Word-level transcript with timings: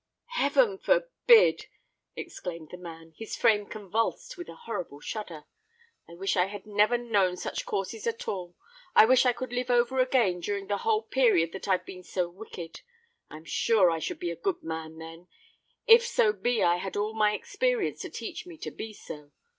"Heaven 0.31 0.79
forbid!" 0.79 1.67
exclaimed 2.15 2.69
the 2.71 2.77
man, 2.77 3.13
his 3.15 3.35
frame 3.35 3.67
convulsed 3.67 4.35
with 4.35 4.49
a 4.49 4.55
horrible 4.55 4.99
shudder. 4.99 5.43
"I 6.09 6.15
wish 6.15 6.35
I 6.35 6.45
had 6.47 6.65
never 6.65 6.97
known 6.97 7.37
such 7.37 7.67
courses 7.67 8.07
at 8.07 8.27
all: 8.27 8.55
I 8.95 9.05
wish 9.05 9.27
I 9.27 9.31
could 9.31 9.53
live 9.53 9.69
over 9.69 9.99
again 9.99 10.39
during 10.39 10.65
the 10.65 10.77
whole 10.79 11.03
period 11.03 11.51
that 11.51 11.67
I've 11.67 11.85
been 11.85 12.01
so 12.01 12.27
wicked. 12.27 12.81
I 13.29 13.37
am 13.37 13.45
sure 13.45 13.91
I 13.91 13.99
should 13.99 14.17
be 14.19 14.31
a 14.31 14.35
good 14.35 14.63
man 14.63 14.97
then—if 14.97 16.03
so 16.03 16.33
be 16.33 16.63
I 16.63 16.77
had 16.77 16.97
all 16.97 17.13
my 17.13 17.33
experience 17.33 18.01
to 18.01 18.09
teach 18.09 18.47
me 18.47 18.57
to 18.57 18.71
be 18.71 18.93
so. 18.93 19.29